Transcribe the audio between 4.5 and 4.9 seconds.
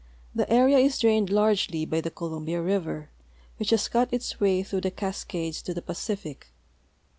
through the